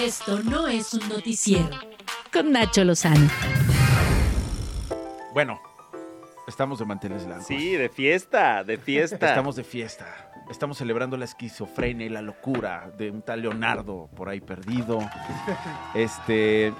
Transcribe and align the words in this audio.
Esto 0.00 0.42
no 0.42 0.66
es 0.66 0.94
un 0.94 1.06
noticiero. 1.10 1.68
Con 2.32 2.52
Nacho 2.52 2.82
Lozano. 2.84 3.28
Bueno, 5.34 5.60
estamos 6.48 6.78
de 6.78 6.86
manteles 6.86 7.26
blancos. 7.26 7.46
Sí, 7.46 7.72
de 7.72 7.90
fiesta, 7.90 8.64
de 8.64 8.78
fiesta. 8.78 9.28
Estamos 9.28 9.56
de 9.56 9.64
fiesta. 9.64 10.32
Estamos 10.50 10.78
celebrando 10.78 11.18
la 11.18 11.26
esquizofrenia 11.26 12.06
y 12.06 12.08
la 12.08 12.22
locura 12.22 12.90
de 12.96 13.10
un 13.10 13.20
tal 13.20 13.42
Leonardo 13.42 14.08
por 14.16 14.30
ahí 14.30 14.40
perdido. 14.40 15.00
Este. 15.94 16.72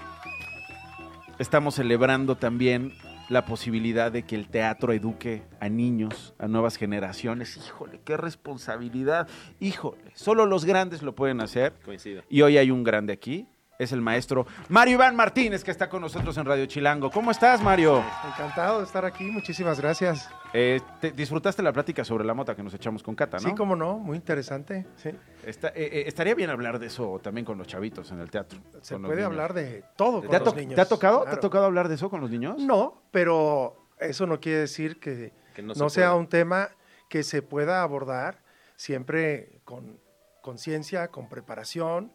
Estamos 1.39 1.75
celebrando 1.75 2.37
también 2.37 2.95
la 3.31 3.45
posibilidad 3.45 4.11
de 4.11 4.25
que 4.25 4.35
el 4.35 4.49
teatro 4.49 4.93
eduque 4.93 5.45
a 5.61 5.69
niños, 5.69 6.35
a 6.39 6.49
nuevas 6.49 6.77
generaciones. 6.77 7.57
Híjole, 7.57 8.01
qué 8.05 8.17
responsabilidad. 8.17 9.29
Híjole, 9.61 10.11
solo 10.15 10.47
los 10.47 10.65
grandes 10.65 11.03
lo 11.03 11.15
pueden 11.15 11.41
hacer. 11.41 11.73
Coincido. 11.85 12.25
Y 12.29 12.43
hoy 12.43 12.59
hay 12.59 12.73
un 12.73 12.83
grande 12.83 13.12
aquí. 13.12 13.47
Es 13.81 13.93
el 13.93 14.03
maestro 14.03 14.47
Mario 14.69 14.95
Iván 14.97 15.16
Martínez, 15.16 15.65
que 15.65 15.70
está 15.70 15.88
con 15.88 16.02
nosotros 16.02 16.37
en 16.37 16.45
Radio 16.45 16.66
Chilango. 16.66 17.11
¿Cómo 17.11 17.30
estás, 17.30 17.62
Mario? 17.62 18.05
Encantado 18.29 18.80
de 18.80 18.84
estar 18.84 19.07
aquí, 19.07 19.25
muchísimas 19.25 19.80
gracias. 19.80 20.29
Eh, 20.52 20.83
te- 21.01 21.12
disfrutaste 21.12 21.62
la 21.62 21.73
plática 21.73 22.05
sobre 22.05 22.27
la 22.27 22.35
mota 22.35 22.55
que 22.55 22.62
nos 22.62 22.74
echamos 22.74 23.02
con 23.02 23.15
Cata, 23.15 23.38
¿no? 23.38 23.48
Sí, 23.48 23.55
cómo 23.55 23.74
no, 23.74 23.98
muy 23.98 24.19
interesante. 24.19 24.87
Sí. 24.97 25.11
Está- 25.47 25.69
eh, 25.69 25.88
eh, 25.93 26.05
estaría 26.07 26.35
bien 26.35 26.51
hablar 26.51 26.79
de 26.79 26.88
eso 26.88 27.19
también 27.23 27.47
con 27.47 27.57
los 27.57 27.66
chavitos 27.66 28.11
en 28.11 28.21
el 28.21 28.30
teatro. 28.30 28.61
Se 28.83 28.98
puede 28.98 29.15
niños. 29.15 29.27
hablar 29.27 29.55
de 29.55 29.83
todo 29.97 30.21
con 30.21 30.29
¿Te 30.29 30.37
ha, 30.37 30.41
los 30.41 30.55
niños. 30.55 30.74
te 30.74 30.80
ha 30.83 30.85
tocado? 30.87 31.23
¿Te 31.24 31.30
ha 31.30 31.41
tocado 31.41 31.65
hablar 31.65 31.88
de 31.88 31.95
eso 31.95 32.10
con 32.10 32.21
los 32.21 32.30
niños? 32.30 32.59
No, 32.59 33.02
pero 33.10 33.87
eso 33.99 34.27
no 34.27 34.38
quiere 34.41 34.59
decir 34.59 35.01
que, 35.01 35.33
Que 35.55 35.62
no 35.62 35.73
no, 35.73 35.88
se 35.88 36.01
sea 36.01 36.15
un 36.15 36.29
tema 36.29 36.69
que 37.09 37.23
se 37.23 37.41
pueda 37.41 37.80
abordar 37.80 38.43
siempre 38.77 39.60
con 39.65 39.99
conciencia, 40.43 41.09
con 41.09 41.30
preparación 41.30 42.12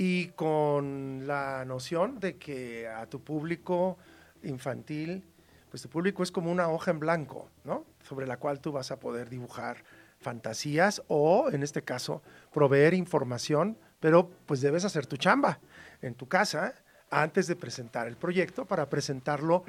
y 0.00 0.28
con 0.28 1.26
la 1.26 1.64
noción 1.64 2.20
de 2.20 2.36
que 2.36 2.86
a 2.86 3.06
tu 3.06 3.20
público 3.20 3.98
infantil, 4.44 5.24
pues 5.70 5.82
tu 5.82 5.88
público 5.88 6.22
es 6.22 6.30
como 6.30 6.52
una 6.52 6.68
hoja 6.68 6.92
en 6.92 7.00
blanco, 7.00 7.50
¿no? 7.64 7.84
Sobre 8.04 8.24
la 8.24 8.36
cual 8.36 8.60
tú 8.60 8.70
vas 8.70 8.92
a 8.92 9.00
poder 9.00 9.28
dibujar 9.28 9.82
fantasías 10.20 11.02
o, 11.08 11.50
en 11.50 11.64
este 11.64 11.82
caso, 11.82 12.22
proveer 12.52 12.94
información, 12.94 13.76
pero 13.98 14.30
pues 14.46 14.60
debes 14.60 14.84
hacer 14.84 15.04
tu 15.06 15.16
chamba 15.16 15.58
en 16.00 16.14
tu 16.14 16.28
casa 16.28 16.74
antes 17.10 17.48
de 17.48 17.56
presentar 17.56 18.06
el 18.06 18.16
proyecto 18.16 18.66
para 18.66 18.88
presentarlo 18.88 19.64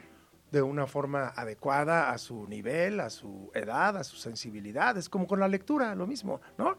de 0.52 0.62
una 0.62 0.86
forma 0.86 1.30
adecuada 1.30 2.12
a 2.12 2.20
su 2.20 2.46
nivel, 2.46 3.00
a 3.00 3.10
su 3.10 3.50
edad, 3.56 3.98
a 3.98 4.04
su 4.04 4.16
sensibilidad. 4.16 4.96
Es 4.96 5.10
como 5.10 5.26
con 5.26 5.40
la 5.40 5.48
lectura, 5.48 5.96
lo 5.96 6.06
mismo, 6.06 6.40
¿no? 6.56 6.78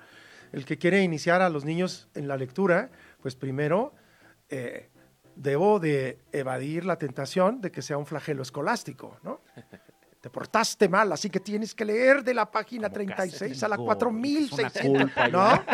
El 0.53 0.65
que 0.65 0.79
quiere 0.79 1.03
iniciar 1.03 1.43
a 1.43 1.49
los 1.49 1.65
niños 1.65 2.09
en 2.15 2.29
la 2.29 2.37
lectura, 2.37 2.91
pues 3.21 3.37
primero 3.37 3.95
eh, 4.49 4.91
debo 5.37 5.79
de 5.79 6.19
evadir 6.33 6.85
la 6.85 6.97
tentación 6.97 7.61
de 7.61 7.71
que 7.71 7.83
sea 7.83 7.97
un 7.97 8.07
flagelo 8.07 8.43
escolástico, 8.43 9.17
¿no? 9.23 9.41
Te 10.21 10.29
portaste 10.29 10.87
mal, 10.87 11.11
así 11.13 11.31
que 11.31 11.41
tienes 11.41 11.75
que 11.75 11.83
leer 11.83 12.23
de 12.23 12.35
la 12.35 12.51
página 12.51 12.91
36 12.91 13.63
a 13.63 13.69
la 13.69 13.77
castigo, 13.77 13.87
4600, 13.87 14.77
es 14.77 14.85
una 14.85 15.01
culpa, 15.01 15.29
¿no? 15.29 15.65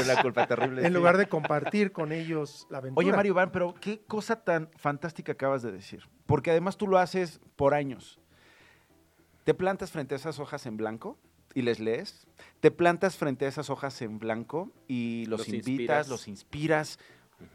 Una 0.04 0.22
culpa 0.22 0.46
terrible. 0.46 0.82
En 0.82 0.86
sí. 0.86 0.92
lugar 0.92 1.16
de 1.16 1.26
compartir 1.26 1.90
con 1.90 2.12
ellos 2.12 2.64
la 2.70 2.78
aventura. 2.78 3.04
Oye, 3.04 3.16
Mario 3.16 3.32
Iván, 3.32 3.50
pero 3.50 3.74
qué 3.74 4.04
cosa 4.04 4.36
tan 4.36 4.70
fantástica 4.76 5.32
acabas 5.32 5.62
de 5.62 5.72
decir. 5.72 6.08
Porque 6.26 6.52
además 6.52 6.76
tú 6.76 6.86
lo 6.86 6.96
haces 6.96 7.40
por 7.56 7.74
años. 7.74 8.20
Te 9.42 9.52
plantas 9.52 9.90
frente 9.90 10.14
a 10.14 10.18
esas 10.18 10.38
hojas 10.38 10.64
en 10.66 10.76
blanco 10.76 11.18
y 11.54 11.62
les 11.62 11.80
lees. 11.80 12.26
Te 12.60 12.70
plantas 12.70 13.16
frente 13.16 13.44
a 13.44 13.48
esas 13.48 13.70
hojas 13.70 14.00
en 14.02 14.18
blanco 14.18 14.70
y 14.88 15.26
los, 15.26 15.40
Los 15.40 15.48
invitas, 15.48 15.68
inspiras. 15.68 16.08
los 16.08 16.28
inspiras. 16.28 16.98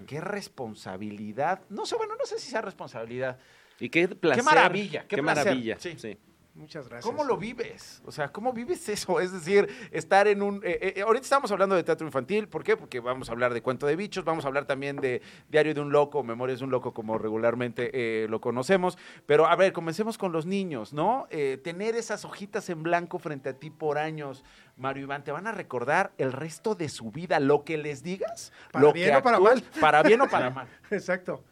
Qué 0.05 0.19
responsabilidad. 0.19 1.61
No 1.69 1.85
sé, 1.85 1.95
bueno, 1.95 2.15
no 2.19 2.25
sé 2.25 2.39
si 2.39 2.49
sea 2.49 2.61
responsabilidad. 2.61 3.39
Y 3.79 3.89
qué 3.89 4.07
placer. 4.07 4.43
maravilla, 4.43 5.01
qué 5.07 5.15
Qué, 5.15 5.21
placer. 5.23 5.45
maravilla. 5.45 5.77
Sí. 5.79 5.95
Sí. 5.97 6.17
Muchas 6.57 6.89
gracias. 6.89 7.05
¿Cómo 7.05 7.23
lo 7.23 7.37
vives? 7.37 8.01
O 8.03 8.11
sea, 8.11 8.29
¿cómo 8.29 8.51
vives 8.51 8.89
eso? 8.89 9.19
Es 9.19 9.31
decir, 9.31 9.69
estar 9.91 10.27
en 10.27 10.41
un... 10.41 10.55
eh, 10.65 10.93
eh, 10.97 11.01
ahorita 11.01 11.23
estamos 11.23 11.51
hablando 11.51 11.75
de 11.75 11.83
teatro 11.83 12.07
infantil, 12.07 12.47
¿por 12.47 12.63
qué? 12.63 12.75
Porque 12.75 12.99
vamos 12.99 13.29
a 13.29 13.31
hablar 13.31 13.53
de 13.53 13.61
Cuento 13.61 13.85
de 13.85 13.95
Bichos, 13.95 14.25
vamos 14.25 14.43
a 14.43 14.47
hablar 14.47 14.65
también 14.65 14.97
de 14.97 15.21
Diario 15.49 15.75
de 15.75 15.81
un 15.81 15.91
Loco, 15.91 16.23
Memorias 16.23 16.57
de 16.59 16.65
un 16.65 16.71
Loco, 16.71 16.93
como 16.95 17.19
regularmente 17.19 17.91
eh, 17.93 18.27
lo 18.27 18.41
conocemos. 18.41 18.97
Pero, 19.27 19.45
a 19.45 19.55
ver, 19.55 19.71
comencemos 19.71 20.17
con 20.17 20.31
los 20.31 20.47
niños, 20.47 20.93
¿no? 20.93 21.27
Eh, 21.29 21.59
tener 21.63 21.95
esas 21.95 22.25
hojitas 22.25 22.69
en 22.69 22.81
blanco 22.81 23.19
frente 23.19 23.49
a 23.49 23.53
ti 23.53 23.69
por 23.69 23.99
años, 23.99 24.43
Mario 24.77 25.03
Iván, 25.03 25.23
te 25.23 25.31
van 25.31 25.45
a 25.45 25.51
recordar 25.51 26.11
el 26.17 26.33
resto 26.33 26.73
de 26.73 26.89
su 26.89 27.11
vida, 27.11 27.39
lo 27.39 27.63
que 27.63 27.77
les 27.77 28.01
digas, 28.01 28.51
Para 28.71 28.83
lo 28.85 28.93
bien 28.93 29.11
que 29.11 29.17
o 29.17 29.21
para 29.21 29.39
mal. 29.39 29.63
Para 29.79 30.01
bien 30.01 30.21
o 30.21 30.27
para 30.27 30.49
mal. 30.51 30.67
Exacto. 30.89 31.43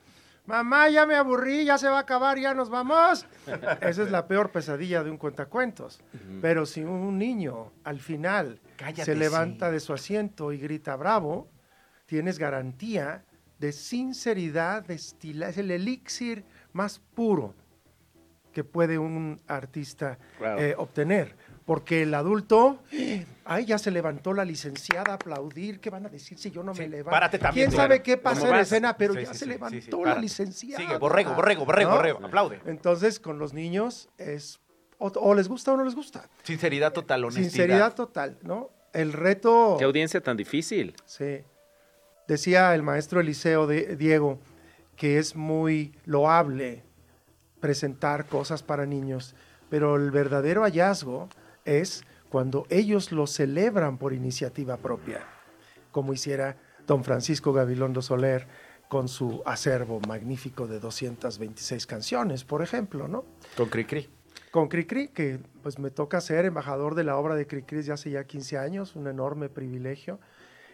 Mamá, 0.45 0.89
ya 0.89 1.05
me 1.05 1.15
aburrí, 1.15 1.65
ya 1.65 1.77
se 1.77 1.87
va 1.89 1.97
a 1.97 2.01
acabar, 2.01 2.37
ya 2.37 2.53
nos 2.53 2.69
vamos. 2.69 3.25
Esa 3.81 4.03
es 4.03 4.11
la 4.11 4.27
peor 4.27 4.51
pesadilla 4.51 5.03
de 5.03 5.09
un 5.09 5.17
cuentacuentos. 5.17 5.99
Pero 6.41 6.65
si 6.65 6.83
un 6.83 7.17
niño 7.17 7.71
al 7.83 7.99
final 7.99 8.59
Cállate, 8.77 9.05
se 9.05 9.15
levanta 9.15 9.67
sí. 9.67 9.73
de 9.73 9.79
su 9.79 9.93
asiento 9.93 10.51
y 10.51 10.57
grita 10.59 10.95
bravo, 10.95 11.49
tienes 12.05 12.37
garantía 12.37 13.23
de 13.57 13.71
sinceridad, 13.71 14.83
de. 14.85 14.95
Es 14.95 15.57
el 15.57 15.71
elixir 15.71 16.45
más 16.73 16.99
puro 16.99 17.55
que 18.51 18.63
puede 18.63 18.97
un 18.99 19.41
artista 19.47 20.17
Claro. 20.37 20.61
eh, 20.61 20.75
obtener. 20.77 21.35
Porque 21.65 22.03
el 22.03 22.13
adulto, 22.13 22.79
ay, 23.45 23.65
ya 23.65 23.77
se 23.77 23.91
levantó 23.91 24.33
la 24.33 24.43
licenciada 24.43 25.11
a 25.13 25.15
aplaudir, 25.15 25.79
¿qué 25.79 25.89
van 25.89 26.05
a 26.05 26.09
decir 26.09 26.37
si 26.37 26.51
yo 26.51 26.63
no 26.63 26.73
Sí, 26.73 26.81
me 26.81 26.87
levanto? 26.89 27.11
párate 27.11 27.39
también, 27.39 27.69
¿Quién 27.69 27.77
sabe 27.79 28.01
qué 28.01 28.17
pasa 28.17 28.41
¿Cómo 28.41 28.51
en 28.51 28.57
vas? 28.57 28.67
escena? 28.67 28.97
Pero 28.97 29.13
Sí, 29.13 29.19
ya 29.21 29.33
sí, 29.33 29.39
se 29.39 29.45
sí, 29.45 29.49
levantó 29.51 29.79
sí, 29.79 29.81
sí, 29.91 30.03
la 30.03 30.15
licenciada. 30.15 30.83
Sigue, 30.83 30.97
borrego, 30.97 31.33
borrego, 31.35 31.65
borrego, 31.65 31.89
¿No? 31.91 31.95
borrego, 31.97 32.25
aplaude. 32.25 32.59
Entonces, 32.65 33.19
con 33.19 33.39
los 33.39 33.53
niños 33.53 34.09
es, 34.17 34.59
o, 34.97 35.07
o 35.07 35.33
les 35.35 35.47
gusta 35.47 35.71
o 35.73 35.77
no 35.77 35.83
les 35.85 35.95
gusta. 35.95 36.27
Sinceridad 36.43 36.91
total, 36.91 37.23
honestidad. 37.23 37.49
Sinceridad 37.49 37.93
total, 37.95 38.37
¿no? 38.41 38.69
El 38.93 39.13
reto... 39.13 39.75
Qué 39.77 39.85
audiencia 39.85 40.21
tan 40.21 40.37
difícil. 40.37 40.95
Sí. 41.05 41.43
Decía 42.27 42.73
el 42.73 42.81
maestro 42.81 43.19
Eliseo 43.19 43.67
de, 43.67 43.95
Diego 43.95 44.39
que 44.95 45.19
es 45.19 45.35
muy 45.35 45.93
loable 46.05 46.83
presentar 47.59 48.25
cosas 48.25 48.63
para 48.63 48.85
niños, 48.85 49.35
pero 49.69 49.95
el 49.97 50.11
verdadero 50.11 50.63
hallazgo 50.63 51.29
es 51.65 52.03
cuando 52.29 52.65
ellos 52.69 53.11
lo 53.11 53.27
celebran 53.27 53.97
por 53.97 54.13
iniciativa 54.13 54.77
propia, 54.77 55.21
como 55.91 56.13
hiciera 56.13 56.57
don 56.87 57.03
Francisco 57.03 57.53
Gabilondo 57.53 58.01
Soler 58.01 58.47
con 58.87 59.07
su 59.07 59.41
acervo 59.45 59.99
magnífico 60.07 60.67
de 60.67 60.79
226 60.79 61.85
canciones, 61.85 62.43
por 62.43 62.61
ejemplo, 62.61 63.07
¿no? 63.07 63.25
Con 63.57 63.69
Cricri. 63.69 64.09
Con 64.51 64.67
Cricri, 64.67 65.09
que 65.09 65.39
pues 65.63 65.79
me 65.79 65.89
toca 65.89 66.21
ser 66.21 66.45
embajador 66.45 66.95
de 66.95 67.03
la 67.03 67.17
obra 67.17 67.35
de 67.35 67.47
Cricri 67.47 67.77
desde 67.77 67.93
hace 67.93 68.11
ya 68.11 68.25
15 68.25 68.57
años, 68.57 68.95
un 68.95 69.07
enorme 69.07 69.49
privilegio. 69.49 70.19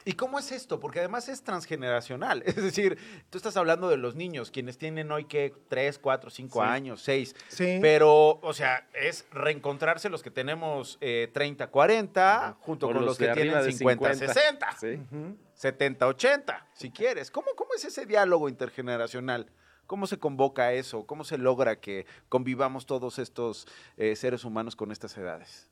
¿Y 0.05 0.13
cómo 0.13 0.39
es 0.39 0.51
esto? 0.51 0.79
Porque 0.79 0.99
además 0.99 1.29
es 1.29 1.43
transgeneracional. 1.43 2.43
Es 2.45 2.55
decir, 2.55 2.97
tú 3.29 3.37
estás 3.37 3.55
hablando 3.57 3.89
de 3.89 3.97
los 3.97 4.15
niños, 4.15 4.51
quienes 4.51 4.77
tienen 4.77 5.11
hoy 5.11 5.25
que 5.25 5.53
3, 5.69 5.99
4, 5.99 6.29
5 6.29 6.59
Sí. 6.61 6.67
años, 6.67 7.01
6. 7.01 7.35
Sí. 7.47 7.79
Pero, 7.81 8.39
o 8.41 8.53
sea, 8.53 8.87
es 8.93 9.25
reencontrarse 9.31 10.09
los 10.09 10.23
que 10.23 10.31
tenemos 10.31 10.97
eh, 11.01 11.29
30, 11.33 11.67
40, 11.67 12.57
junto 12.59 12.87
O 12.87 12.93
con 12.93 13.05
los, 13.05 13.17
que 13.17 13.29
tienen 13.29 13.63
de 13.63 13.71
50, 13.71 14.13
60, 14.15 14.71
Sí. 14.79 14.99
Ujú. 15.11 15.37
70, 15.53 16.07
80, 16.07 16.67
si 16.73 16.89
quieres. 16.91 17.29
¿Cómo, 17.31 17.47
¿Cómo 17.55 17.73
es 17.75 17.85
ese 17.85 18.05
diálogo 18.05 18.49
intergeneracional? 18.49 19.51
¿Cómo 19.87 20.07
se 20.07 20.17
convoca 20.17 20.71
eso? 20.73 21.05
¿Cómo 21.05 21.23
se 21.23 21.37
logra 21.37 21.79
que 21.79 22.05
convivamos 22.29 22.85
todos 22.85 23.19
estos 23.19 23.67
eh, 23.97 24.15
seres 24.15 24.45
humanos 24.45 24.75
con 24.75 24.91
estas 24.91 25.17
edades? 25.17 25.67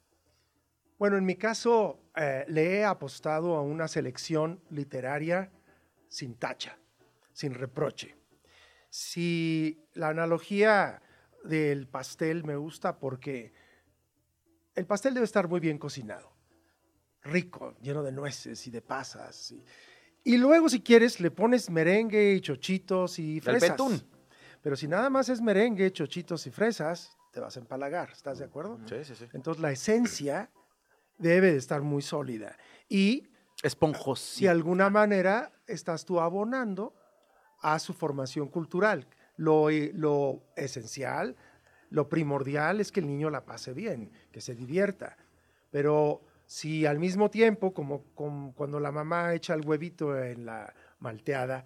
Bueno, 0.99 1.15
en 1.15 1.23
mi 1.23 1.37
caso, 1.37 2.11
eh, 2.13 2.43
le 2.49 2.75
he 2.75 2.83
apostado 2.83 3.55
a 3.55 3.61
una 3.61 3.87
selección 3.87 4.61
literaria 4.69 5.49
sin 6.09 6.35
tacha, 6.35 6.77
sin 7.31 7.53
reproche. 7.53 8.17
Si 8.89 9.87
la 9.93 10.09
analogía 10.09 11.01
del 11.45 11.87
pastel 11.87 12.43
me 12.43 12.57
gusta 12.57 12.99
porque 12.99 13.53
el 14.75 14.85
pastel 14.85 15.13
debe 15.13 15.23
estar 15.23 15.47
muy 15.47 15.61
bien 15.61 15.77
cocinado, 15.77 16.33
rico, 17.23 17.77
lleno 17.81 18.03
de 18.03 18.11
nueces 18.11 18.67
y 18.67 18.69
de 18.69 18.81
pasas. 18.81 19.53
Y, 19.53 19.63
y 20.25 20.37
luego, 20.37 20.67
si 20.67 20.81
quieres, 20.81 21.21
le 21.21 21.31
pones 21.31 21.69
merengue 21.69 22.33
y 22.33 22.41
chochitos 22.41 23.19
y 23.19 23.39
fresas. 23.39 23.79
Pero 24.61 24.75
si 24.75 24.89
nada 24.89 25.09
más 25.09 25.29
es 25.29 25.39
merengue, 25.39 25.93
chochitos 25.93 26.45
y 26.45 26.51
fresas, 26.51 27.17
te 27.31 27.39
vas 27.39 27.55
a 27.55 27.61
empalagar, 27.61 28.11
¿estás 28.11 28.39
de 28.39 28.45
acuerdo? 28.45 28.77
Sí, 28.85 29.05
sí, 29.05 29.15
sí. 29.15 29.25
Entonces 29.31 29.61
la 29.61 29.71
esencia 29.71 30.51
debe 31.19 31.51
de 31.51 31.57
estar 31.57 31.81
muy 31.81 32.01
sólida. 32.01 32.57
Y 32.87 33.21
de 33.21 33.29
Esponjosito. 33.63 34.49
alguna 34.49 34.89
manera 34.89 35.51
estás 35.67 36.05
tú 36.05 36.19
abonando 36.19 36.95
a 37.61 37.77
su 37.77 37.93
formación 37.93 38.47
cultural. 38.47 39.07
Lo, 39.37 39.69
lo 39.69 40.41
esencial, 40.55 41.35
lo 41.89 42.09
primordial 42.09 42.79
es 42.79 42.91
que 42.91 42.99
el 42.99 43.07
niño 43.07 43.29
la 43.29 43.45
pase 43.45 43.73
bien, 43.73 44.11
que 44.31 44.41
se 44.41 44.55
divierta. 44.55 45.17
Pero 45.71 46.21
si 46.45 46.85
al 46.85 46.99
mismo 46.99 47.29
tiempo, 47.29 47.73
como, 47.73 48.03
como 48.15 48.53
cuando 48.53 48.79
la 48.79 48.91
mamá 48.91 49.33
echa 49.33 49.53
el 49.53 49.65
huevito 49.65 50.17
en 50.17 50.45
la 50.45 50.73
malteada 50.99 51.65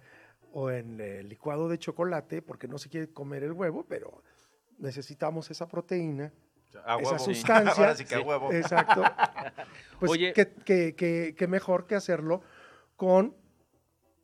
o 0.52 0.70
en 0.70 1.00
el 1.00 1.28
licuado 1.28 1.68
de 1.68 1.78
chocolate, 1.78 2.42
porque 2.42 2.68
no 2.68 2.78
se 2.78 2.88
quiere 2.88 3.08
comer 3.08 3.44
el 3.44 3.52
huevo, 3.52 3.84
pero 3.88 4.22
necesitamos 4.78 5.50
esa 5.50 5.66
proteína, 5.66 6.32
A 6.86 6.98
esa 7.00 7.18
sustancia. 7.18 7.72
Ahora 7.76 7.94
sí 7.96 8.04
que 8.04 8.14
a 8.16 8.20
huevo. 8.20 8.52
Exacto. 8.52 9.02
Pues 10.00 10.10
Oye. 10.10 10.32
qué, 10.32 10.48
qué- 10.64 10.94
qué- 10.96 11.34
qué 11.38 11.46
mejor 11.46 11.86
que 11.86 11.94
hacerlo 11.94 12.42
con 12.96 13.34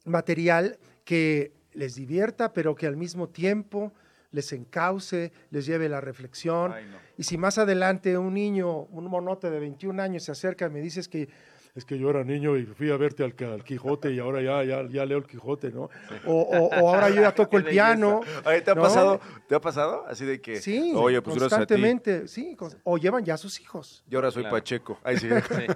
material 0.05 0.79
que 1.05 1.52
les 1.73 1.94
divierta, 1.94 2.52
pero 2.52 2.75
que 2.75 2.87
al 2.87 2.97
mismo 2.97 3.29
tiempo 3.29 3.93
les 4.32 4.52
encauce, 4.52 5.32
les 5.50 5.67
lleve 5.67 5.88
la 5.88 6.00
reflexión. 6.00 6.73
Ay, 6.73 6.85
no. 6.87 6.97
Y 7.17 7.23
si 7.25 7.38
más 7.38 7.58
adelante 7.58 8.19
un 8.19 8.35
niño, 8.35 8.82
un 8.82 9.06
monote 9.06 9.49
de 9.50 9.58
21 9.61 10.02
años 10.02 10.25
se 10.25 10.32
acerca 10.32 10.67
y 10.67 10.70
me 10.70 10.81
dices 10.81 11.08
que 11.08 11.29
es 11.75 11.84
que 11.84 11.99
yo 11.99 12.11
era 12.11 12.25
niño 12.25 12.56
y 12.56 12.64
fui 12.67 12.90
a 12.90 12.96
verte 12.96 13.22
al, 13.25 13.34
al 13.52 13.62
Quijote 13.64 14.12
y 14.12 14.19
ahora 14.19 14.43
ya, 14.43 14.64
ya, 14.64 14.88
ya 14.88 15.05
leo 15.06 15.19
el 15.19 15.25
Quijote, 15.25 15.70
¿no? 15.70 15.88
O, 16.26 16.32
o- 16.43 16.67
o 16.81 16.88
ahora 16.88 17.08
yo 17.11 17.22
ya 17.22 17.32
toco 17.34 17.56
el 17.58 17.64
piano. 17.64 18.20
Oye, 18.44 18.61
¿te 18.62 18.70
ha 18.70 18.75
¿no? 18.75 18.82
pasado? 18.82 19.20
¿Te 19.49 19.55
ha 19.55 19.61
pasado? 19.61 20.05
Así 20.08 20.25
de 20.25 20.40
que, 20.40 20.56
Sí, 20.61 20.93
oye, 20.96 21.22
pues 21.22 21.37
gracias 21.37 21.52
a 21.61 21.67
ti. 21.67 21.75
constantemente, 21.75 22.28
sí, 22.28 22.56
o 22.84 22.99
llevan 22.99 23.25
ya 23.25 23.34
a 23.34 23.38
sus 23.38 23.61
hijos. 23.61 24.02
Yo 24.08 24.19
ahora 24.19 24.31
soy 24.31 24.43
Claro. 24.43 24.56
Pacheco. 24.56 24.99
Ay, 25.05 25.17
sí. 25.19 25.28
Sí. 25.50 25.67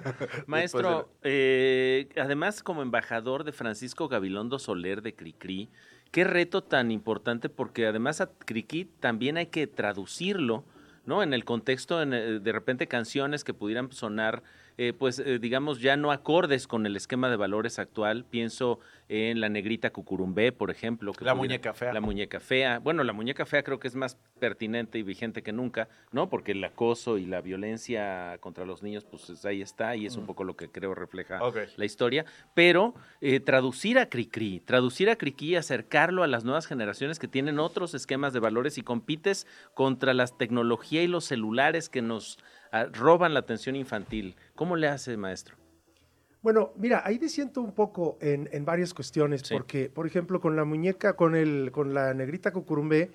Maestro, 0.47 1.09
eh, 1.23 2.09
además 2.17 2.61
como 2.63 2.81
embajador 2.81 3.43
de 3.43 3.51
Francisco 3.51 4.07
Gabilondo 4.07 4.59
Soler 4.59 5.01
de 5.01 5.13
Cricri, 5.15 5.69
qué 6.11 6.23
reto 6.23 6.63
tan 6.63 6.91
importante 6.91 7.49
porque 7.49 7.87
además 7.87 8.21
a 8.21 8.27
Cricri 8.27 8.85
también 8.99 9.37
hay 9.37 9.47
que 9.47 9.67
traducirlo, 9.67 10.63
¿no? 11.05 11.23
En 11.23 11.33
el 11.33 11.45
contexto, 11.45 12.01
en, 12.01 12.13
eh, 12.13 12.39
de 12.39 12.51
repente 12.51 12.87
canciones 12.87 13.43
que 13.43 13.53
pudieran 13.53 13.91
sonar, 13.91 14.43
eh, 14.77 14.93
pues 14.97 15.19
eh, 15.19 15.39
digamos, 15.39 15.79
ya 15.79 15.95
no 15.95 16.11
acordes 16.11 16.67
con 16.67 16.85
el 16.85 16.95
esquema 16.95 17.29
de 17.29 17.37
valores 17.37 17.79
actual. 17.79 18.25
Pienso 18.25 18.79
en 19.07 19.39
La 19.39 19.49
Negrita 19.49 19.91
Cucurumbé, 19.91 20.51
por 20.51 20.71
ejemplo. 20.71 21.11
que 21.13 21.23
La 21.25 21.33
pudiera- 21.33 21.53
Muñeca 21.53 21.73
Fea. 21.73 21.93
La 21.93 22.01
Muñeca 22.01 22.39
Fea. 22.39 22.79
Bueno, 22.79 23.03
La 23.03 23.13
Muñeca 23.13 23.45
Fea 23.45 23.63
creo 23.63 23.79
que 23.79 23.87
es 23.87 23.95
más 23.95 24.17
pertinente 24.39 24.97
y 24.97 25.03
vigente 25.03 25.43
que 25.43 25.51
nunca, 25.53 25.87
¿no? 26.11 26.29
Porque 26.29 26.53
el 26.53 26.63
acoso 26.63 27.17
y 27.17 27.25
la 27.25 27.41
violencia 27.41 28.37
contra 28.39 28.65
los 28.65 28.81
niños, 28.83 29.05
pues 29.05 29.29
es- 29.29 29.45
ahí 29.45 29.61
está 29.61 29.95
y 29.95 30.05
es 30.05 30.15
un 30.17 30.25
poco 30.25 30.43
lo 30.43 30.55
que 30.55 30.69
creo 30.69 30.95
refleja 30.95 31.39
la 31.77 31.85
historia, 31.85 32.25
pero 32.53 32.93
eh, 33.21 33.39
traducir 33.39 33.99
a 33.99 34.09
Cricri, 34.09 34.59
traducir 34.59 35.09
a 35.09 35.15
Cricri, 35.15 35.55
acercarlo 35.55 36.23
a 36.23 36.27
las 36.27 36.43
nuevas 36.43 36.65
generaciones 36.67 37.19
que 37.19 37.27
tienen 37.27 37.59
otros 37.59 37.93
esquemas 37.93 38.33
de 38.33 38.39
valores 38.39 38.77
y 38.77 38.81
compites 38.81 39.45
contra 39.73 40.13
la 40.13 40.25
tecnología 40.27 41.03
y 41.03 41.07
los 41.07 41.25
celulares 41.25 41.89
que 41.89 42.01
nos 42.01 42.39
ah, 42.71 42.85
roban 42.91 43.33
la 43.33 43.39
atención 43.41 43.75
infantil. 43.75 44.35
¿Cómo 44.55 44.75
le 44.75 44.87
hace, 44.87 45.15
maestro? 45.17 45.55
Bueno, 46.45 46.73
mira, 46.77 47.01
ahí 47.03 47.17
disiento 47.17 47.59
un 47.59 47.71
poco 47.71 48.19
en, 48.21 48.47
en 48.51 48.65
varias 48.65 48.93
cuestiones, 48.93 49.41
Sí. 49.43 49.55
porque, 49.55 49.89
por 49.89 50.05
ejemplo, 50.05 50.39
con 50.39 50.55
la 50.55 50.63
muñeca, 50.63 51.15
con, 51.15 51.35
el, 51.35 51.71
con 51.71 51.95
la 51.95 52.13
negrita 52.13 52.51
cucurumbé, 52.53 53.09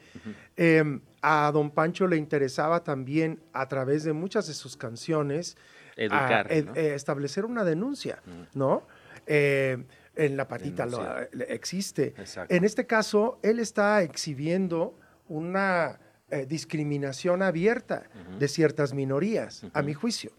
eh, 0.56 0.98
a 1.22 1.48
don 1.54 1.70
Pancho 1.70 2.08
le 2.08 2.16
interesaba 2.16 2.82
también, 2.82 3.38
a 3.52 3.68
través 3.68 4.02
de 4.02 4.12
muchas 4.12 4.48
de 4.48 4.54
sus 4.54 4.76
canciones, 4.76 5.56
Educar, 5.96 6.48
a- 6.50 6.52
ed- 6.52 6.64
¿no? 6.66 6.74
eh, 6.74 6.94
establecer 6.96 7.44
una 7.44 7.62
denuncia, 7.62 8.20
¿no? 8.54 8.82
Eh, 9.28 9.78
en 10.16 10.36
la 10.36 10.48
patita 10.48 10.86
lo- 10.86 11.16
existe. 11.46 12.14
Exacto. 12.18 12.52
En 12.52 12.64
este 12.64 12.84
caso, 12.86 13.38
él 13.44 13.60
está 13.60 14.02
exhibiendo 14.02 14.98
una 15.28 16.00
eh, 16.32 16.46
discriminación 16.46 17.42
abierta 17.42 18.08
de 18.40 18.48
ciertas 18.48 18.92
minorías, 18.92 19.64
a 19.72 19.82
mi 19.82 19.94
juicio. 19.94 20.32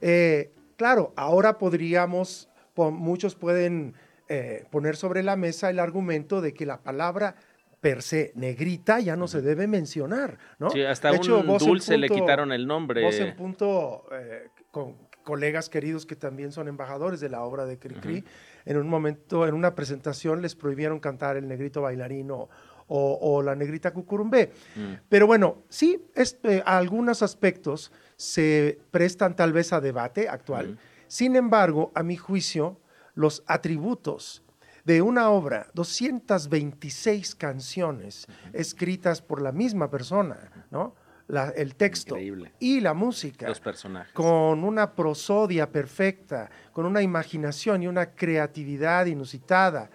Eh, 0.00 0.52
claro, 0.76 1.12
ahora 1.16 1.58
podríamos, 1.58 2.48
po- 2.74 2.90
muchos 2.90 3.34
pueden 3.34 3.94
eh, 4.28 4.64
poner 4.70 4.96
sobre 4.96 5.22
la 5.22 5.36
mesa 5.36 5.70
el 5.70 5.78
argumento 5.78 6.40
de 6.40 6.52
que 6.54 6.66
la 6.66 6.78
palabra 6.82 7.36
per 7.80 8.02
se 8.02 8.32
negrita 8.34 8.98
ya 9.00 9.16
no 9.16 9.28
se 9.28 9.42
debe 9.42 9.66
mencionar, 9.66 10.38
¿no? 10.58 10.70
Sí, 10.70 10.82
hasta 10.82 11.10
De 11.10 11.16
hecho, 11.18 11.38
un 11.40 11.58
dulce 11.58 11.96
le 11.98 12.08
quitaron 12.08 12.50
el 12.52 12.66
nombre. 12.66 13.02
Voz 13.02 13.20
en 13.20 13.36
punto, 13.36 14.06
eh, 14.12 14.48
con 14.70 14.96
colegas 15.22 15.68
queridos 15.68 16.06
que 16.06 16.16
también 16.16 16.52
son 16.52 16.68
embajadores 16.68 17.20
de 17.20 17.28
la 17.28 17.42
obra 17.42 17.66
de 17.66 17.78
Cricri, 17.78 18.24
en 18.64 18.76
un 18.76 18.88
momento, 18.88 19.46
en 19.46 19.54
una 19.54 19.74
presentación, 19.74 20.40
les 20.42 20.54
prohibieron 20.54 21.00
cantar 21.00 21.36
el 21.36 21.46
negrito 21.48 21.82
bailarino 21.82 22.48
o, 22.88 23.18
o 23.20 23.42
la 23.42 23.54
negrita 23.56 23.92
cucurumbé. 23.92 24.52
Mm. 24.76 24.92
Pero 25.08 25.26
bueno, 25.26 25.64
sí, 25.68 26.04
es- 26.14 26.38
eh, 26.44 26.62
algunos 26.64 27.22
aspectos 27.22 27.92
se 28.16 28.78
prestan 28.90 29.36
tal 29.36 29.52
vez 29.52 29.72
a 29.72 29.80
debate 29.80 30.28
actual. 30.28 30.78
Sin 31.06 31.36
embargo, 31.36 31.92
a 31.94 32.02
mi 32.02 32.16
juicio, 32.16 32.80
los 33.14 33.42
atributos 33.46 34.42
de 34.84 35.02
una 35.02 35.30
obra, 35.30 35.66
226 35.74 37.34
canciones 37.34 38.26
escritas 38.52 39.20
por 39.20 39.42
la 39.42 39.52
misma 39.52 39.90
persona, 39.90 40.66
¿no? 40.70 40.94
La- 41.28 41.48
el 41.50 41.74
texto 41.74 42.14
Increíble. 42.14 42.52
y 42.60 42.80
la 42.80 42.94
música 42.94 43.48
Los 43.48 43.58
personajes. 43.58 44.12
con 44.12 44.62
una 44.62 44.94
prosodia 44.94 45.70
perfecta, 45.72 46.48
con 46.72 46.86
una 46.86 47.02
imaginación 47.02 47.82
y 47.82 47.88
una 47.88 48.12
creatividad 48.14 49.06
inusitada. 49.06 49.90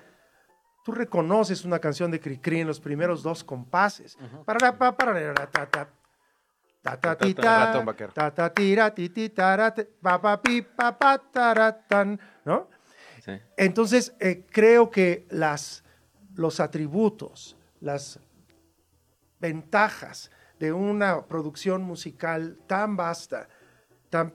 Tú 0.83 0.91
reconoces 0.91 1.63
una 1.63 1.79
canción 1.79 2.11
de 2.11 2.19
Cricri 2.19 2.59
en 2.59 2.67
los 2.67 2.81
primeros 2.81 3.23
dos 3.23 3.45
compases. 3.45 4.17
Ta, 4.45 5.65
ta, 5.69 5.89
¿no? 12.45 12.69
Sí. 13.23 13.33
Entonces, 13.55 14.15
eh, 14.19 14.45
creo 14.49 14.89
que 14.89 15.27
las, 15.29 15.83
los 16.35 16.59
atributos, 16.59 17.55
las 17.81 18.19
ventajas 19.39 20.31
de 20.59 20.71
una 20.73 21.25
producción 21.25 21.81
musical 21.83 22.57
tan 22.67 22.95
vasta, 22.95 23.47
tan, 24.09 24.33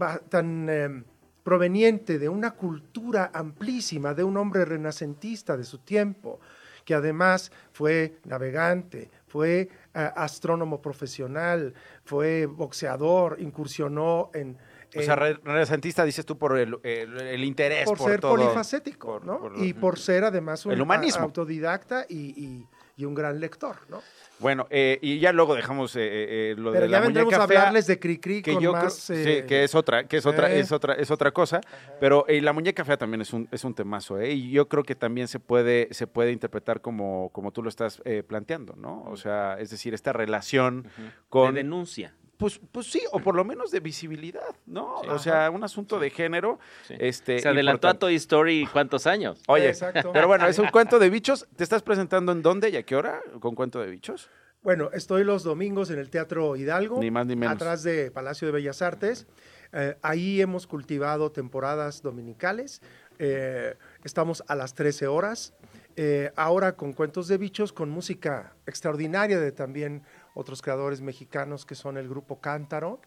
va- 0.00 0.18
tan 0.18 0.68
em, 0.68 1.04
proveniente 1.42 2.18
de 2.18 2.28
una 2.28 2.52
cultura 2.52 3.30
amplísima, 3.34 4.14
de 4.14 4.24
un 4.24 4.36
hombre 4.36 4.64
renacentista 4.64 5.56
de 5.56 5.64
su 5.64 5.78
tiempo, 5.78 6.40
que 6.84 6.94
además 6.94 7.50
fue 7.72 8.16
navegante, 8.24 9.10
fue 9.26 9.68
eh, 9.94 10.10
astrónomo 10.16 10.80
profesional, 10.82 11.74
fue 12.04 12.46
boxeador, 12.46 13.36
incursionó 13.40 14.30
en... 14.34 14.58
O 14.96 15.02
sea, 15.02 15.14
en- 15.14 15.20
re- 15.20 15.40
renacentista 15.42 16.04
dices 16.04 16.24
tú 16.24 16.38
por 16.38 16.56
el, 16.56 16.78
el- 16.84 17.20
el 17.20 17.42
interés, 17.44 17.84
por, 17.86 17.98
por, 17.98 18.10
ser 18.10 18.20
todo. 18.20 18.36
polifacético, 18.36 19.08
por- 19.14 19.24
¿no? 19.26 19.40
por- 19.40 19.58
y 19.58 19.72
por 19.72 19.98
ser 19.98 20.24
además 20.24 20.64
un 20.66 20.72
El 20.72 20.80
humanismo. 20.82 21.22
a- 21.22 21.24
autodidacta 21.24 22.06
y, 22.08 22.16
y- 22.40 22.68
y 22.96 23.04
un 23.04 23.14
gran 23.14 23.40
lector, 23.40 23.76
¿no? 23.88 24.00
Bueno, 24.40 24.66
eh, 24.70 24.98
y 25.00 25.20
ya 25.20 25.32
luego 25.32 25.54
dejamos 25.54 25.94
eh, 25.96 26.00
eh, 26.02 26.50
eh, 26.52 26.54
lo 26.56 26.72
Pero 26.72 26.82
de 26.84 26.88
la 26.88 26.98
ya 26.98 27.00
vendremos 27.04 27.32
muñeca 27.32 27.44
a 27.44 27.48
fea, 27.48 27.58
hablarles 27.60 27.86
de 27.86 27.98
Cricri 28.00 28.42
que 28.42 28.52
con 28.54 28.62
yo 28.62 28.72
más... 28.72 29.06
creo- 29.06 29.16
eh, 29.18 29.40
sí, 29.42 29.46
que 29.46 29.64
es 29.64 29.74
otra, 29.74 30.04
que 30.08 30.16
es 30.16 30.26
otra, 30.26 30.52
es 30.52 30.72
otra, 30.72 30.94
es 30.94 31.10
otra 31.10 31.30
cosa. 31.30 31.60
Pero 32.00 32.24
eh, 32.28 32.40
la 32.40 32.52
muñeca 32.52 32.84
fea 32.84 32.96
también 32.96 33.20
es 33.20 33.32
un, 33.32 33.48
es 33.52 33.64
un 33.64 33.74
temazo, 33.74 34.18
¿eh? 34.20 34.32
Y 34.32 34.50
yo 34.50 34.68
creo 34.68 34.82
que 34.82 34.94
también 34.96 35.28
se 35.28 35.38
puede, 35.38 35.88
se 35.92 36.06
puede 36.08 36.32
interpretar 36.32 36.80
como, 36.80 37.30
como 37.32 37.52
tú 37.52 37.62
lo 37.62 37.68
estás 37.68 38.02
eh, 38.04 38.22
planteando, 38.26 38.74
¿no? 38.76 39.04
O 39.04 39.16
sea, 39.16 39.56
es 39.60 39.70
decir, 39.70 39.94
esta 39.94 40.12
relación 40.12 40.88
con 41.28 41.54
De 41.54 41.62
denuncia. 41.62 42.14
Pues, 42.36 42.60
pues 42.72 42.90
sí, 42.90 43.00
o 43.12 43.20
por 43.20 43.34
lo 43.34 43.44
menos 43.44 43.70
de 43.70 43.80
visibilidad, 43.80 44.54
¿no? 44.66 45.00
Sí. 45.02 45.08
O 45.10 45.18
sea, 45.18 45.50
un 45.50 45.62
asunto 45.64 45.98
de 45.98 46.10
género. 46.10 46.58
Sí. 46.86 46.94
Este, 46.98 47.38
Se 47.38 47.48
adelantó 47.48 47.88
a. 47.88 47.94
Toy 47.94 48.14
Story 48.16 48.68
cuántos 48.72 49.06
años. 49.06 49.42
Oye, 49.48 49.68
Exacto. 49.68 50.10
pero 50.12 50.26
bueno, 50.26 50.46
es 50.46 50.58
un 50.58 50.68
cuento 50.68 50.98
de 50.98 51.10
bichos. 51.10 51.46
¿Te 51.56 51.64
estás 51.64 51.82
presentando 51.82 52.32
en 52.32 52.42
dónde 52.42 52.70
y 52.70 52.76
a 52.76 52.82
qué 52.82 52.96
hora 52.96 53.20
con 53.40 53.54
cuento 53.54 53.80
de 53.80 53.86
bichos? 53.90 54.28
Bueno, 54.62 54.90
estoy 54.94 55.24
los 55.24 55.42
domingos 55.42 55.90
en 55.90 55.98
el 55.98 56.08
Teatro 56.08 56.56
Hidalgo, 56.56 56.98
Ni 56.98 57.10
más 57.10 57.26
ni 57.26 57.36
menos. 57.36 57.54
atrás 57.56 57.82
de 57.82 58.10
Palacio 58.10 58.46
de 58.48 58.52
Bellas 58.52 58.80
Artes. 58.80 59.26
Eh, 59.72 59.96
ahí 60.02 60.40
hemos 60.40 60.66
cultivado 60.66 61.30
temporadas 61.32 62.00
dominicales. 62.00 62.80
Eh, 63.18 63.74
estamos 64.04 64.42
a 64.48 64.54
las 64.54 64.74
13 64.74 65.06
horas. 65.06 65.52
Eh, 65.96 66.32
ahora 66.34 66.76
con 66.76 66.92
cuentos 66.92 67.28
de 67.28 67.36
bichos, 67.38 67.72
con 67.72 67.90
música 67.90 68.54
extraordinaria 68.66 69.38
de 69.38 69.52
también 69.52 70.02
otros 70.34 70.62
creadores 70.62 71.00
mexicanos 71.00 71.64
que 71.64 71.74
son 71.74 71.96
el 71.96 72.08
grupo 72.08 72.40
Cántaro. 72.40 73.00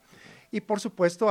Y 0.51 0.61
por 0.61 0.79
supuesto, 0.79 1.29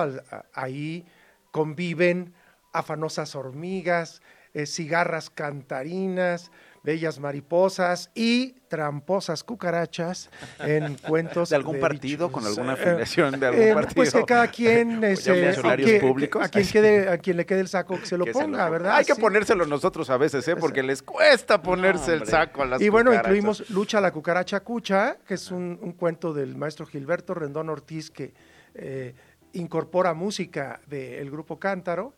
ahí 0.53 1.05
conviven 1.51 2.35
afanosas 2.73 3.35
hormigas, 3.35 4.21
eh, 4.53 4.67
cigarras 4.67 5.31
cantarinas, 5.31 6.51
bellas 6.87 7.19
mariposas 7.19 8.11
y 8.15 8.53
tramposas 8.69 9.43
cucarachas 9.43 10.31
en 10.61 10.95
cuentos 11.09 11.51
¿De 11.51 11.57
algún 11.57 11.81
partido? 11.81 12.31
¿Con 12.31 12.47
alguna 12.47 12.75
Eh, 12.75 12.77
afiliación 12.81 13.41
de 13.41 13.47
algún 13.47 13.63
eh, 13.63 13.75
partido? 13.75 13.95
Pues 13.97 14.13
que 14.15 14.25
cada 14.25 14.47
quien 14.49 15.01
Pues 15.01 15.19
este, 15.19 15.35
ya 15.43 15.51
a, 15.51 15.53
funcionarios 15.53 15.91
quien, 15.91 16.01
públicos. 16.01 16.43
a 16.45 16.49
quien 16.49 16.67
quede, 16.69 17.09
a 17.11 17.19
quien 17.19 17.37
le 17.37 17.45
quede 17.45 17.61
el 17.61 17.69
saco 17.69 17.99
que 18.01 18.07
se 18.07 18.17
lo 18.17 18.25
Que 18.25 18.33
se 18.33 18.39
ponga, 18.41 18.65
lo- 18.67 18.71
¿verdad? 18.71 18.97
Hay 18.97 19.05
que 19.05 19.15
Sí. 19.17 19.21
ponérselo 19.21 19.67
nosotros 19.67 20.09
a 20.11 20.17
veces, 20.17 20.47
¿eh? 20.49 20.55
Porque 20.57 20.83
les 20.85 21.03
cuesta 21.03 21.61
ponerse 21.61 22.15
el 22.15 22.25
saco 22.27 22.63
a 22.63 22.67
las 22.67 22.81
Y 22.81 22.89
bueno, 22.89 23.11
cucarachas. 23.11 23.31
incluimos 23.37 23.71
Lucha 23.71 24.01
la 24.01 24.13
cucaracha 24.13 24.61
cucha, 24.61 25.19
que 25.27 25.35
es 25.35 25.51
un, 25.51 25.79
un 25.83 25.93
cuento 25.93 26.33
del 26.33 26.57
maestro 26.57 26.87
Gilberto 26.87 27.35
Rendón 27.35 27.69
Ortiz 27.69 28.11
que 28.11 28.33
eh, 28.77 29.15
incorpora 29.55 30.15
música 30.15 30.81
del 30.87 31.31
grupo 31.33 31.59
Cántaro 31.59 32.15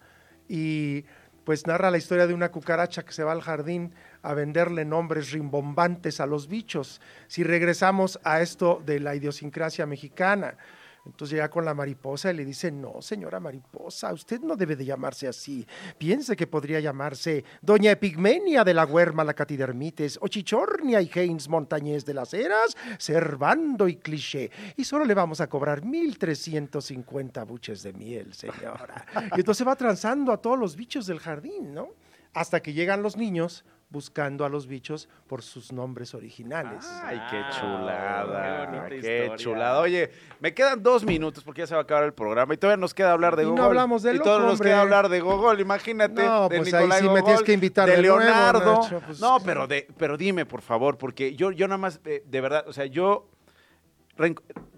y 0.49 1.05
pues 1.49 1.67
narra 1.67 1.90
la 1.90 1.97
historia 1.97 2.26
de 2.26 2.35
una 2.35 2.50
cucaracha 2.50 3.07
que 3.07 3.14
se 3.14 3.25
va 3.25 3.33
al 3.33 3.40
jardín 3.40 3.95
a 4.21 4.35
venderle 4.35 4.85
nombres 4.85 5.31
rimbombantes 5.31 6.21
a 6.21 6.26
los 6.26 6.47
bichos. 6.47 7.00
Si 7.26 7.43
regresamos 7.43 8.21
a 8.23 8.43
esto 8.43 8.83
de 8.85 9.00
la 9.00 9.14
idiosincrasia 9.14 9.87
mexicana, 9.87 10.59
entonces 11.05 11.35
llega 11.35 11.49
con 11.49 11.64
la 11.64 11.75
mariposa 11.75 12.31
y 12.31 12.37
le 12.37 12.45
dice, 12.45 12.71
no, 12.71 13.00
señora 13.00 13.40
mariposa, 13.40 14.12
usted 14.12 14.40
no 14.40 14.57
debe 14.57 14.76
de 14.76 14.85
llamarse 14.85 15.28
así. 15.28 15.67
Piense 15.97 16.37
que 16.37 16.47
podría 16.47 16.81
llamarse 16.81 17.45
Doña 17.62 17.90
Epigmenia 17.93 18.64
de 18.64 18.75
la 18.75 18.85
Huerma 18.85 19.25
la 19.25 19.35
Catidermites, 19.35 20.19
o 20.21 20.28
Chichornia 20.28 21.00
y 21.00 21.11
Haynes 21.14 21.49
Montañés 21.49 22.05
de 22.05 22.14
las 22.14 22.35
Heras, 22.35 22.76
Servando 22.99 23.88
y 23.88 23.97
Cliché. 23.97 24.50
Y 24.76 24.85
solo 24.85 25.05
le 25.05 25.14
vamos 25.14 25.40
a 25.40 25.49
cobrar 25.49 25.83
1.350 25.83 27.47
buches 27.47 27.83
de 27.83 27.93
miel, 27.93 28.35
señora. 28.35 29.07
Y 29.37 29.40
entonces 29.40 29.67
va 29.67 29.76
transando 29.76 30.33
a 30.33 30.38
todos 30.38 30.59
los 30.59 30.76
bichos 30.76 31.07
del 31.07 31.21
jardín, 31.21 31.75
¿no? 31.75 31.88
Hasta 32.35 32.61
que 32.61 32.73
llegan 32.73 33.02
los 33.02 33.17
niños 33.17 33.64
buscando 33.90 34.45
a 34.45 34.49
los 34.49 34.66
bichos 34.66 35.09
por 35.26 35.42
sus 35.42 35.73
nombres 35.73 36.14
originales. 36.14 36.87
Ay, 37.02 37.21
qué 37.30 37.42
chulada. 37.59 38.88
Qué, 38.88 39.33
chulada. 39.37 39.80
Oye, 39.80 40.11
me 40.40 40.52
quedan 40.52 40.83
dos 40.83 41.04
minutos 41.04 41.42
porque 41.42 41.62
ya 41.62 41.66
se 41.66 41.75
va 41.75 41.80
a 41.80 41.85
acabar 41.85 42.04
el 42.04 42.12
programa 42.12 42.54
y 42.54 42.59
todavía 42.59 42.78
nos 42.80 42.92
queda 42.92 43.12
hablar 43.12 43.37
de 43.37 43.42
y 43.42 43.47
Google. 43.47 43.61
No 43.61 43.66
hablamos 43.66 44.02
de 44.02 44.14
Y 44.14 44.18
todavía 44.18 44.47
nos 44.47 44.61
queda 44.61 44.80
hablar 44.83 45.09
de 45.09 45.21
Google, 45.21 45.62
imagínate. 45.62 46.23
No, 46.23 46.49
de 46.49 46.57
pues 46.59 46.73
Nicolai 46.73 46.99
ahí 46.99 47.02
sí 47.02 47.09
me 47.09 47.21
Gogol, 47.21 47.25
tienes 47.25 47.42
que 47.42 47.52
invitar 47.52 47.88
de, 47.88 47.97
de 47.97 48.02
nuevo, 48.02 48.18
Leonardo. 48.18 48.75
Nacho, 48.75 49.02
pues, 49.07 49.21
no, 49.21 49.38
¿qué? 49.38 49.45
pero 49.47 49.66
de, 49.66 49.88
pero 49.97 50.16
dime, 50.16 50.45
por 50.45 50.61
favor, 50.61 50.99
porque 50.99 51.35
yo, 51.35 51.50
yo 51.50 51.66
nada 51.66 51.78
más, 51.78 52.02
de, 52.02 52.23
de 52.26 52.40
verdad, 52.40 52.64
o 52.68 52.73
sea, 52.73 52.85
yo 52.87 53.28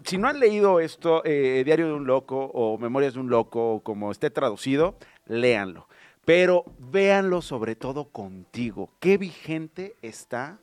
si 0.03 0.17
no 0.17 0.27
han 0.27 0.39
leído 0.39 0.79
esto, 0.79 1.23
eh, 1.25 1.63
Diario 1.65 1.87
de 1.87 1.93
un 1.93 2.05
Loco 2.05 2.51
o 2.53 2.77
Memorias 2.77 3.15
de 3.15 3.19
un 3.19 3.29
Loco, 3.29 3.73
o 3.73 3.79
como 3.81 4.11
esté 4.11 4.29
traducido, 4.29 4.95
léanlo. 5.25 5.87
Pero 6.25 6.65
véanlo 6.77 7.41
sobre 7.41 7.75
todo 7.75 8.09
contigo. 8.09 8.91
¿Qué 8.99 9.17
vigente 9.17 9.95
está 10.01 10.59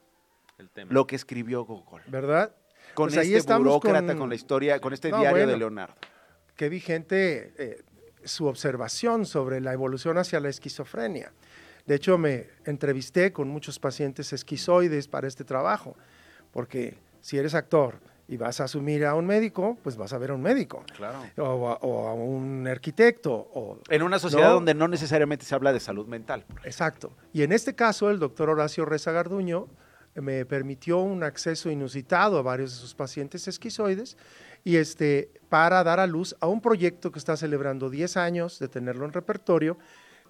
El 0.58 0.70
tema. 0.70 0.92
lo 0.92 1.06
que 1.06 1.16
escribió 1.16 1.64
Gogol? 1.64 2.02
¿Verdad? 2.06 2.54
Con 2.94 3.08
Pues 3.08 3.18
ahí 3.18 3.28
este 3.28 3.38
estamos 3.38 3.66
burócrata, 3.66 4.06
con- 4.08 4.18
con... 4.18 4.28
la 4.28 4.34
historia, 4.34 4.80
con 4.80 4.92
este 4.92 5.10
No, 5.10 5.20
diario 5.20 5.46
de. 5.46 5.56
Leonardo. 5.56 5.94
qué 6.56 6.68
vigente 6.68 7.52
eh, 7.58 7.82
su 8.24 8.46
observación 8.46 9.26
sobre 9.26 9.60
la 9.60 9.72
evolución 9.72 10.18
hacia 10.18 10.40
la 10.40 10.48
esquizofrenia. 10.48 11.32
De 11.86 11.94
hecho, 11.94 12.18
me 12.18 12.48
entrevisté 12.64 13.32
con 13.32 13.48
muchos 13.48 13.78
pacientes 13.78 14.32
esquizoides 14.32 15.08
para 15.08 15.26
este 15.28 15.44
trabajo, 15.44 15.96
porque 16.52 16.98
si 17.20 17.38
eres 17.38 17.54
actor 17.54 18.00
y 18.28 18.36
vas 18.36 18.60
a 18.60 18.64
asumir 18.64 19.06
a 19.06 19.14
un 19.14 19.26
médico, 19.26 19.78
pues 19.82 19.96
vas 19.96 20.12
a 20.12 20.18
ver 20.18 20.30
a 20.30 20.34
un 20.34 20.42
médico, 20.42 20.84
Claro. 20.94 21.18
o 21.38 21.68
a, 21.68 21.74
o 21.80 22.08
a 22.08 22.14
un 22.14 22.66
arquitecto, 22.68 23.32
o 23.34 23.80
En 23.88 24.02
una 24.02 24.18
sociedad 24.18 24.48
No. 24.48 24.54
donde 24.54 24.74
no 24.74 24.86
necesariamente 24.86 25.46
se 25.46 25.54
habla 25.54 25.72
de 25.72 25.80
salud 25.80 26.06
mental. 26.06 26.44
Exacto. 26.64 27.12
Y 27.32 27.42
en 27.42 27.52
este 27.52 27.74
caso, 27.74 28.10
el 28.10 28.18
doctor 28.18 28.50
Horacio 28.50 28.84
Reza 28.84 29.12
Garduño 29.12 29.68
me 30.14 30.44
permitió 30.44 30.98
un 30.98 31.22
acceso 31.22 31.70
inusitado 31.70 32.38
a 32.38 32.42
varios 32.42 32.72
de 32.72 32.76
sus 32.80 32.94
pacientes 32.94 33.48
esquizoides 33.48 34.16
y 34.64 34.76
este, 34.76 35.30
para 35.48 35.82
dar 35.84 36.00
a 36.00 36.06
luz 36.06 36.36
a 36.40 36.48
un 36.48 36.60
proyecto 36.60 37.10
que 37.12 37.18
está 37.18 37.36
celebrando 37.36 37.88
10 37.88 38.16
años 38.18 38.58
de 38.58 38.68
tenerlo 38.68 39.04
en 39.06 39.12
repertorio. 39.12 39.78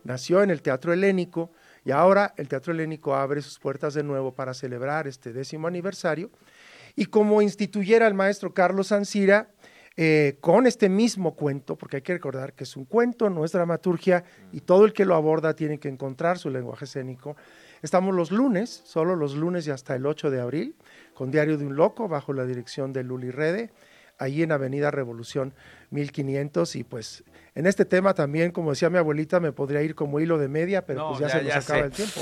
Nació 0.04 0.42
en 0.42 0.50
el 0.50 0.62
Teatro 0.62 0.92
Helénico 0.92 1.50
y 1.84 1.90
ahora 1.90 2.32
el 2.36 2.46
Teatro 2.48 2.72
Helénico 2.72 3.14
abre 3.16 3.40
sus 3.42 3.58
puertas 3.58 3.94
de 3.94 4.02
nuevo 4.04 4.32
para 4.32 4.54
celebrar 4.54 5.08
este 5.08 5.32
décimo 5.32 5.66
aniversario. 5.66 6.30
Y 6.98 7.06
como 7.06 7.40
instituyera 7.42 8.08
el 8.08 8.14
maestro 8.14 8.52
Carlos 8.52 8.90
Ancira, 8.90 9.50
eh, 9.96 10.36
con 10.40 10.66
este 10.66 10.88
mismo 10.88 11.36
cuento, 11.36 11.76
porque 11.76 11.98
hay 11.98 12.02
que 12.02 12.12
recordar 12.12 12.54
que 12.54 12.64
es 12.64 12.76
un 12.76 12.86
cuento, 12.86 13.30
no 13.30 13.44
es 13.44 13.52
dramaturgia, 13.52 14.24
y 14.52 14.62
todo 14.62 14.84
el 14.84 14.92
que 14.92 15.04
lo 15.04 15.14
aborda 15.14 15.54
tiene 15.54 15.78
que 15.78 15.88
encontrar 15.88 16.38
su 16.38 16.50
lenguaje 16.50 16.86
escénico. 16.86 17.36
Estamos 17.82 18.16
los 18.16 18.32
lunes, 18.32 18.82
solo 18.84 19.14
los 19.14 19.36
lunes 19.36 19.64
y 19.68 19.70
hasta 19.70 19.94
el 19.94 20.06
8 20.06 20.28
de 20.32 20.40
abril, 20.40 20.74
con 21.14 21.30
Diario 21.30 21.56
de 21.56 21.66
un 21.66 21.76
Loco, 21.76 22.08
bajo 22.08 22.32
la 22.32 22.44
dirección 22.46 22.92
de 22.92 23.04
Luli 23.04 23.30
Rede, 23.30 23.70
ahí 24.18 24.42
en 24.42 24.50
Avenida 24.50 24.90
Revolución 24.90 25.54
1500. 25.90 26.74
Y 26.74 26.82
pues 26.82 27.22
en 27.54 27.66
este 27.68 27.84
tema 27.84 28.12
también, 28.12 28.50
como 28.50 28.70
decía 28.70 28.90
mi 28.90 28.98
abuelita, 28.98 29.38
me 29.38 29.52
podría 29.52 29.82
ir 29.82 29.94
como 29.94 30.18
hilo 30.18 30.36
de 30.36 30.48
media, 30.48 30.84
pero 30.84 30.98
No, 31.02 31.08
pues 31.10 31.20
ya, 31.20 31.26
ya- 31.28 31.32
se 31.34 31.42
nos 31.44 31.48
ya 31.54 31.58
acaba 31.60 31.78
sé. 31.80 31.86
el 31.86 31.92
tiempo. 31.92 32.20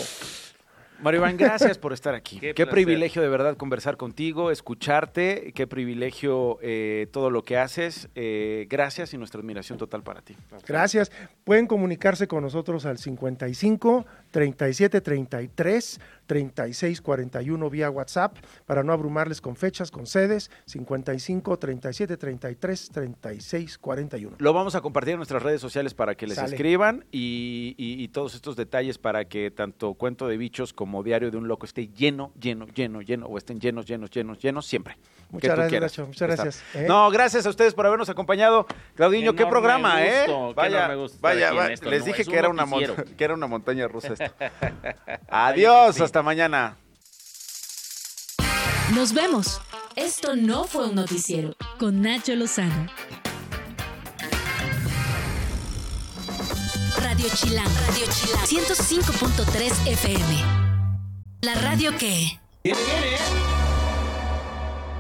Mario 1.01 1.21
Iván, 1.21 1.37
gracias 1.37 1.79
por 1.79 1.93
estar 1.93 2.15
aquí. 2.15 2.39
Qué, 2.41 2.55
Qué 2.55 2.67
privilegio 2.67 3.23
de 3.23 3.29
verdad 3.29 3.57
conversar 3.57 3.97
contigo, 3.97 4.51
escucharte, 4.51 5.53
qué 5.55 5.67
privilegio 5.67 6.59
eh, 6.63 7.09
todo 7.13 7.31
lo 7.31 7.43
que 7.43 7.59
haces. 7.59 8.09
Eh, 8.15 8.67
gracias 8.69 9.13
y 9.15 9.19
nuestra 9.19 9.41
admiración 9.41 9.79
total 9.79 10.03
para 10.03 10.23
ti. 10.23 10.37
Gracias. 10.67 11.13
Pueden 11.45 11.67
comunicarse 11.67 12.27
con 12.27 12.43
nosotros 12.43 12.87
al 12.87 12.99
55 12.99 14.07
37 14.41 15.01
33 15.01 15.99
36 16.27 17.01
41 17.01 17.71
vía 17.71 17.89
WhatsApp 17.89 18.37
para 18.67 18.83
no 18.83 18.93
abrumarles 18.93 19.41
con 19.41 19.57
fechas, 19.57 19.91
con 19.91 20.07
sedes. 20.07 20.51
55 20.67 21.59
37 21.59 22.19
33 22.19 22.91
36 22.91 23.79
41. 23.79 24.37
Lo 24.39 24.53
vamos 24.53 24.75
a 24.75 24.83
compartir 24.83 25.13
en 25.13 25.21
nuestras 25.21 25.43
redes 25.43 25.63
sociales 25.63 25.95
para 25.95 26.17
que 26.17 26.27
les 26.27 26.37
Sale. 26.37 26.49
escriban 26.55 27.07
y, 27.11 27.75
y- 27.79 28.03
y 28.03 28.09
todos 28.09 28.35
estos 28.35 28.57
detalles 28.57 28.99
para 28.99 29.25
que 29.27 29.51
tanto 29.51 29.95
Cuento 29.95 30.29
de 30.29 30.37
Bichos 30.37 30.75
como 30.75 31.03
Diario 31.03 31.31
de 31.31 31.39
un 31.39 31.49
Loco 31.49 31.65
esté 31.65 31.89
lleno, 31.89 32.33
lleno, 32.39 32.67
lleno, 32.67 33.01
lleno 33.01 33.25
o 33.27 33.39
estén 33.39 33.59
llenos, 33.59 33.87
llenos, 33.87 34.11
llenos, 34.11 34.39
llenos 34.39 34.67
siempre. 34.67 34.99
Muchas 35.31 35.51
que 35.51 35.57
gracias, 35.57 35.83
Nacho. 35.83 36.07
Muchas 36.07 36.29
gracias. 36.29 36.63
¿eh? 36.75 36.87
No, 36.89 37.11
gracias 37.11 37.47
a 37.47 37.51
ustedes 37.51 37.75
por 37.75 37.87
habernos 37.87 38.09
acompañado. 38.09 38.67
Claudiño, 38.95 39.35
qué, 39.35 39.47
programa, 39.47 40.01
gusto, 40.01 40.51
¿eh? 40.51 40.53
Vaya, 40.55 40.95
gusto 40.95 41.17
estar 41.17 41.35
vaya, 41.35 41.73
esto, 41.73 41.91
les 41.91 42.01
¿no? 42.01 42.07
dije 42.07 42.25
que 42.25 42.37
era, 42.37 42.49
una 42.49 42.67
que 43.19 43.25
era 43.25 43.35
una 43.35 43.47
montaña 43.47 43.89
rusa 43.89 44.13
esto. 44.13 44.33
Adiós, 45.29 46.01
hasta 46.01 46.23
mañana. 46.23 46.77
Nos 48.95 49.13
vemos. 49.13 49.61
Esto 49.97 50.37
no 50.37 50.65
fue 50.65 50.89
un 50.89 50.95
noticiero 50.95 51.57
con 51.79 52.03
Nacho 52.03 52.35
Lozano. 52.37 52.87
Radio 57.03 57.27
Chilán, 57.35 57.67
Radio 57.87 58.05
Chilán, 58.13 58.67
105.3 58.67 59.89
FM. 59.89 60.67
La 61.41 61.55
radio 61.55 61.97
que... 61.97 62.39
Viene, 62.63 62.81
viene. 62.85 63.66